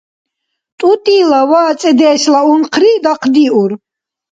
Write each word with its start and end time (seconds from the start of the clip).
ТӀутӀила 0.77 1.41
ва 1.49 1.63
цӀедешла 1.79 2.39
унхъри 2.51 2.91
дахъдиур. 3.03 3.71